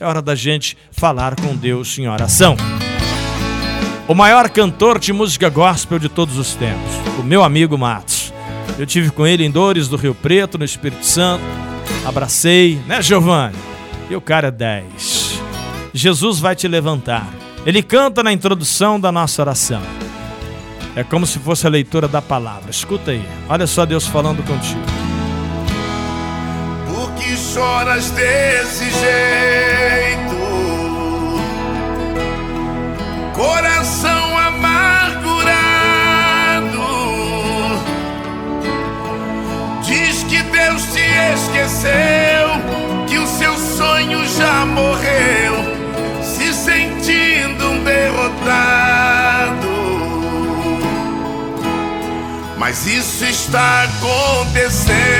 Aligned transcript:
é 0.00 0.06
hora 0.06 0.22
da 0.22 0.34
gente 0.34 0.78
falar 0.90 1.36
com 1.36 1.54
Deus 1.54 1.98
em 1.98 2.08
oração. 2.08 2.56
O 4.08 4.14
maior 4.14 4.48
cantor 4.48 4.98
de 4.98 5.12
música 5.12 5.50
gospel 5.50 5.98
de 5.98 6.08
todos 6.08 6.38
os 6.38 6.54
tempos, 6.54 6.90
o 7.18 7.22
meu 7.22 7.44
amigo 7.44 7.76
Matos. 7.76 8.32
Eu 8.78 8.86
tive 8.86 9.10
com 9.10 9.26
ele 9.26 9.44
em 9.44 9.50
Dores 9.50 9.88
do 9.88 9.96
Rio 9.96 10.14
Preto, 10.14 10.56
no 10.56 10.64
Espírito 10.64 11.04
Santo. 11.04 11.44
Abracei, 12.04 12.80
né, 12.86 13.02
Giovanni? 13.02 13.56
E 14.08 14.16
o 14.16 14.22
cara 14.22 14.48
é 14.48 14.50
10. 14.50 15.38
Jesus 15.92 16.40
vai 16.40 16.56
te 16.56 16.66
levantar. 16.66 17.28
Ele 17.66 17.82
canta 17.82 18.22
na 18.22 18.32
introdução 18.32 18.98
da 18.98 19.12
nossa 19.12 19.42
oração. 19.42 19.82
É 20.96 21.04
como 21.04 21.26
se 21.26 21.38
fosse 21.38 21.66
a 21.66 21.70
leitura 21.70 22.08
da 22.08 22.22
palavra. 22.22 22.70
Escuta 22.70 23.10
aí. 23.10 23.22
Olha 23.48 23.66
só 23.66 23.84
Deus 23.84 24.06
falando 24.06 24.42
contigo. 24.44 24.80
Por 26.86 27.12
que 27.12 27.36
choras 27.36 28.10
desse 28.12 28.84
jeito? 28.84 29.69
Diz 40.02 40.22
que 40.24 40.42
Deus 40.44 40.84
te 40.94 41.02
esqueceu, 41.34 42.48
que 43.06 43.18
o 43.18 43.26
seu 43.26 43.54
sonho 43.58 44.26
já 44.26 44.64
morreu, 44.64 45.54
se 46.22 46.54
sentindo 46.54 47.70
um 47.70 47.84
derrotado. 47.84 49.68
Mas 52.56 52.86
isso 52.86 53.26
está 53.26 53.82
acontecendo. 53.84 55.19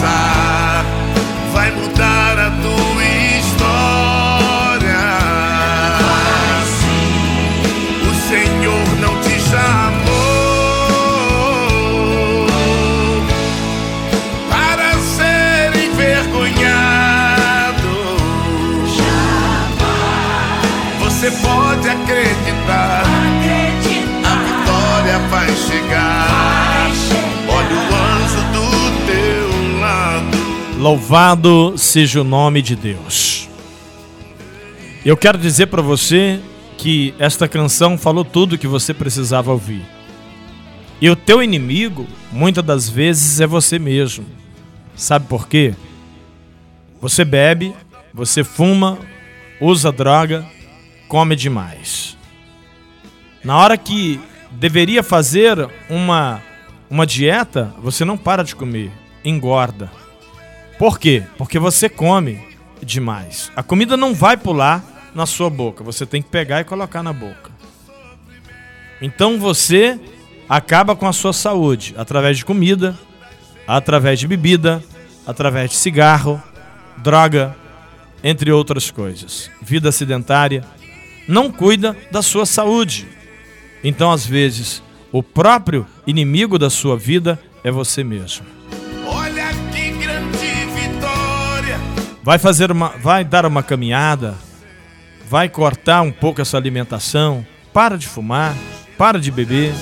Passar. 0.00 0.84
Vai 1.52 1.70
mudar 1.72 2.38
a 2.38 2.50
tua 2.62 3.04
história. 3.38 5.00
O 8.08 8.14
Senhor 8.28 8.88
não 9.00 9.20
te 9.20 9.38
chamou 9.40 10.06
para 14.48 14.98
ser 14.98 15.76
envergonhado. 15.76 17.10
Você 21.00 21.30
pode 21.42 21.69
Louvado 30.80 31.76
seja 31.76 32.22
o 32.22 32.24
nome 32.24 32.62
de 32.62 32.74
Deus. 32.74 33.46
Eu 35.04 35.14
quero 35.14 35.36
dizer 35.36 35.66
para 35.66 35.82
você 35.82 36.40
que 36.78 37.14
esta 37.18 37.46
canção 37.46 37.98
falou 37.98 38.24
tudo 38.24 38.56
que 38.56 38.66
você 38.66 38.94
precisava 38.94 39.52
ouvir. 39.52 39.84
E 40.98 41.10
o 41.10 41.14
teu 41.14 41.42
inimigo, 41.42 42.06
muitas 42.32 42.64
das 42.64 42.88
vezes, 42.88 43.42
é 43.42 43.46
você 43.46 43.78
mesmo. 43.78 44.24
Sabe 44.96 45.26
por 45.26 45.46
quê? 45.46 45.74
Você 46.98 47.26
bebe, 47.26 47.74
você 48.14 48.42
fuma, 48.42 48.98
usa 49.60 49.92
droga, 49.92 50.46
come 51.08 51.36
demais. 51.36 52.16
Na 53.44 53.58
hora 53.58 53.76
que 53.76 54.18
deveria 54.52 55.02
fazer 55.02 55.58
uma, 55.90 56.40
uma 56.88 57.06
dieta, 57.06 57.70
você 57.82 58.02
não 58.02 58.16
para 58.16 58.42
de 58.42 58.56
comer, 58.56 58.90
engorda. 59.22 59.99
Por 60.80 60.98
quê? 60.98 61.24
Porque 61.36 61.58
você 61.58 61.90
come 61.90 62.40
demais. 62.82 63.52
A 63.54 63.62
comida 63.62 63.98
não 63.98 64.14
vai 64.14 64.34
pular 64.34 64.82
na 65.14 65.26
sua 65.26 65.50
boca, 65.50 65.84
você 65.84 66.06
tem 66.06 66.22
que 66.22 66.30
pegar 66.30 66.62
e 66.62 66.64
colocar 66.64 67.02
na 67.02 67.12
boca. 67.12 67.50
Então 69.02 69.38
você 69.38 70.00
acaba 70.48 70.96
com 70.96 71.06
a 71.06 71.12
sua 71.12 71.34
saúde 71.34 71.94
através 71.98 72.38
de 72.38 72.46
comida, 72.46 72.98
através 73.66 74.18
de 74.18 74.26
bebida, 74.26 74.82
através 75.26 75.68
de 75.68 75.76
cigarro, 75.76 76.42
droga, 76.96 77.54
entre 78.24 78.50
outras 78.50 78.90
coisas. 78.90 79.50
Vida 79.60 79.92
sedentária. 79.92 80.64
Não 81.28 81.52
cuida 81.52 81.94
da 82.10 82.22
sua 82.22 82.46
saúde. 82.46 83.06
Então, 83.84 84.10
às 84.10 84.24
vezes, 84.24 84.82
o 85.12 85.22
próprio 85.22 85.86
inimigo 86.06 86.58
da 86.58 86.70
sua 86.70 86.96
vida 86.96 87.38
é 87.62 87.70
você 87.70 88.02
mesmo. 88.02 88.59
Vai 92.30 92.38
fazer 92.38 92.70
uma, 92.70 92.90
vai 92.90 93.24
dar 93.24 93.44
uma 93.44 93.60
caminhada, 93.60 94.36
vai 95.28 95.48
cortar 95.48 96.02
um 96.02 96.12
pouco 96.12 96.40
essa 96.40 96.56
alimentação, 96.56 97.44
para 97.72 97.98
de 97.98 98.06
fumar, 98.06 98.54
para 98.96 99.18
de 99.18 99.32
beber. 99.32 99.74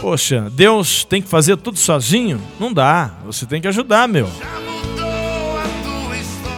Poxa, 0.00 0.50
Deus 0.50 1.04
tem 1.04 1.22
que 1.22 1.28
fazer 1.28 1.56
tudo 1.56 1.78
sozinho? 1.78 2.42
Não 2.58 2.72
dá. 2.72 3.12
Você 3.24 3.46
tem 3.46 3.60
que 3.60 3.68
ajudar, 3.68 4.08
meu. 4.08 4.28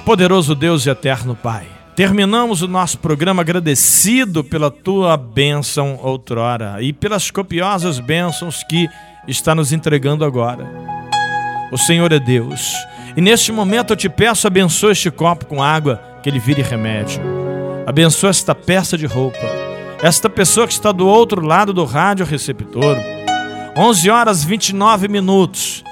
Poderoso 0.02 0.54
Deus 0.54 0.86
e 0.86 0.88
eterno 0.88 1.36
Pai. 1.36 1.66
Terminamos 1.94 2.62
o 2.62 2.66
nosso 2.66 2.96
programa 3.00 3.42
agradecido 3.42 4.42
pela 4.42 4.70
tua 4.70 5.14
bênção 5.14 6.00
outrora 6.02 6.78
e 6.80 6.90
pelas 6.90 7.30
copiosas 7.30 8.00
bênçãos 8.00 8.64
que 8.64 8.88
está 9.28 9.54
nos 9.54 9.74
entregando 9.74 10.24
agora. 10.24 10.66
O 11.70 11.76
Senhor 11.76 12.10
é 12.12 12.18
Deus. 12.18 12.74
E 13.16 13.20
neste 13.20 13.50
momento 13.52 13.92
eu 13.92 13.96
te 13.96 14.08
peço, 14.08 14.46
abençoa 14.46 14.92
este 14.92 15.10
copo 15.10 15.46
com 15.46 15.62
água, 15.62 16.00
que 16.22 16.28
ele 16.28 16.38
vire 16.38 16.62
remédio. 16.62 17.20
Abençoa 17.86 18.30
esta 18.30 18.54
peça 18.54 18.96
de 18.96 19.06
roupa. 19.06 19.38
Esta 20.02 20.30
pessoa 20.30 20.66
que 20.66 20.72
está 20.72 20.92
do 20.92 21.06
outro 21.06 21.44
lado 21.44 21.72
do 21.72 21.84
rádio 21.84 22.24
receptor. 22.24 22.96
11 23.76 24.10
horas 24.10 24.44
29 24.44 25.08
minutos. 25.08 25.84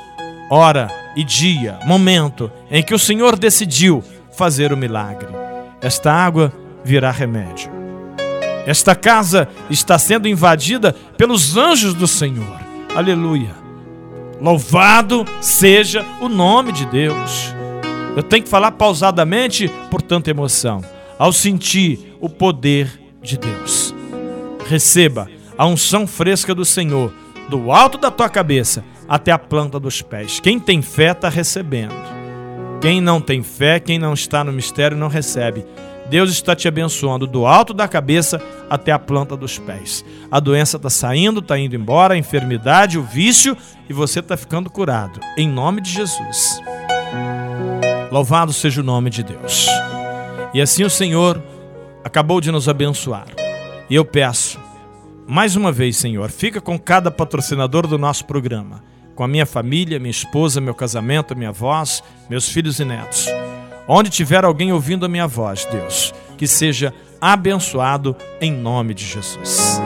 Hora 0.50 0.88
e 1.16 1.24
dia, 1.24 1.78
momento 1.84 2.50
em 2.70 2.82
que 2.82 2.94
o 2.94 2.98
Senhor 2.98 3.36
decidiu 3.36 4.02
fazer 4.36 4.72
o 4.72 4.76
milagre. 4.76 5.28
Esta 5.80 6.12
água 6.12 6.52
virá 6.84 7.10
remédio. 7.10 7.70
Esta 8.66 8.94
casa 8.94 9.48
está 9.68 9.98
sendo 9.98 10.28
invadida 10.28 10.94
pelos 11.16 11.56
anjos 11.56 11.94
do 11.94 12.06
Senhor. 12.06 12.60
Aleluia. 12.94 13.67
Louvado 14.40 15.24
seja 15.40 16.06
o 16.20 16.28
nome 16.28 16.70
de 16.72 16.86
Deus. 16.86 17.54
Eu 18.16 18.22
tenho 18.22 18.44
que 18.44 18.48
falar 18.48 18.72
pausadamente 18.72 19.68
por 19.90 20.00
tanta 20.00 20.30
emoção, 20.30 20.80
ao 21.18 21.32
sentir 21.32 22.16
o 22.20 22.28
poder 22.28 23.00
de 23.20 23.36
Deus. 23.36 23.94
Receba 24.68 25.28
a 25.56 25.66
unção 25.66 26.06
fresca 26.06 26.54
do 26.54 26.64
Senhor, 26.64 27.12
do 27.48 27.72
alto 27.72 27.98
da 27.98 28.10
tua 28.10 28.28
cabeça 28.28 28.84
até 29.08 29.32
a 29.32 29.38
planta 29.38 29.80
dos 29.80 30.02
pés. 30.02 30.38
Quem 30.38 30.60
tem 30.60 30.82
fé 30.82 31.10
está 31.10 31.28
recebendo. 31.28 31.94
Quem 32.80 33.00
não 33.00 33.20
tem 33.20 33.42
fé, 33.42 33.80
quem 33.80 33.98
não 33.98 34.14
está 34.14 34.44
no 34.44 34.52
mistério, 34.52 34.96
não 34.96 35.08
recebe. 35.08 35.64
Deus 36.08 36.30
está 36.30 36.56
te 36.56 36.66
abençoando 36.66 37.26
do 37.26 37.46
alto 37.46 37.74
da 37.74 37.86
cabeça 37.86 38.40
até 38.68 38.92
a 38.92 38.98
planta 38.98 39.36
dos 39.36 39.58
pés. 39.58 40.04
A 40.30 40.40
doença 40.40 40.76
está 40.78 40.88
saindo, 40.88 41.40
está 41.40 41.58
indo 41.58 41.76
embora, 41.76 42.14
a 42.14 42.18
enfermidade, 42.18 42.98
o 42.98 43.02
vício, 43.02 43.56
e 43.88 43.92
você 43.92 44.20
está 44.20 44.36
ficando 44.36 44.70
curado. 44.70 45.20
Em 45.36 45.48
nome 45.48 45.80
de 45.80 45.90
Jesus. 45.90 46.60
Louvado 48.10 48.52
seja 48.52 48.80
o 48.80 48.84
nome 48.84 49.10
de 49.10 49.22
Deus. 49.22 49.66
E 50.54 50.62
assim 50.62 50.82
o 50.82 50.90
Senhor 50.90 51.42
acabou 52.02 52.40
de 52.40 52.50
nos 52.50 52.68
abençoar. 52.68 53.26
E 53.90 53.94
eu 53.94 54.04
peço, 54.04 54.58
mais 55.26 55.56
uma 55.56 55.70
vez, 55.70 55.98
Senhor, 55.98 56.30
fica 56.30 56.58
com 56.58 56.78
cada 56.78 57.10
patrocinador 57.10 57.86
do 57.86 57.98
nosso 57.98 58.24
programa, 58.24 58.82
com 59.14 59.24
a 59.24 59.28
minha 59.28 59.44
família, 59.44 59.98
minha 59.98 60.10
esposa, 60.10 60.58
meu 60.58 60.74
casamento, 60.74 61.36
minha 61.36 61.52
voz, 61.52 62.02
meus 62.30 62.48
filhos 62.48 62.80
e 62.80 62.84
netos. 62.84 63.28
Onde 63.88 64.10
tiver 64.10 64.44
alguém 64.44 64.72
ouvindo 64.72 65.06
a 65.06 65.08
minha 65.08 65.26
voz, 65.26 65.64
Deus, 65.64 66.12
que 66.36 66.46
seja 66.46 66.92
abençoado 67.20 68.14
em 68.40 68.52
nome 68.52 68.92
de 68.94 69.04
Jesus. 69.04 69.80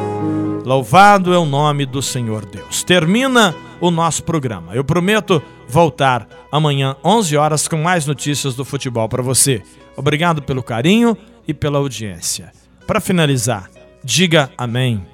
Louvado 0.65 1.33
é 1.33 1.39
o 1.39 1.45
nome 1.45 1.87
do 1.87 2.03
Senhor 2.03 2.45
Deus. 2.45 2.83
Termina 2.83 3.55
o 3.81 3.91
nosso 3.91 4.23
programa. 4.23 4.75
Eu 4.75 4.85
prometo 4.85 5.43
voltar 5.69 6.29
amanhã 6.51 6.97
11 7.05 7.37
horas 7.37 7.67
com 7.67 7.77
mais 7.77 8.07
notícias 8.07 8.55
do 8.55 8.65
futebol 8.65 9.09
para 9.09 9.23
você. 9.23 9.63
Obrigado 9.97 10.43
pelo 10.43 10.63
carinho 10.63 11.17
e 11.47 11.53
pela 11.53 11.79
audiência. 11.79 12.53
Para 12.87 13.01
finalizar, 13.01 13.71
diga 14.05 14.51
amém. 14.57 15.05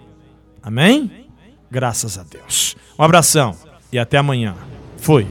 Amém? 0.62 1.10
Graças 1.70 2.18
a 2.18 2.22
Deus. 2.22 2.76
Um 2.98 3.04
abração 3.04 3.54
e 3.92 3.98
até 3.98 4.18
amanhã. 4.18 4.54
Fui. 4.98 5.26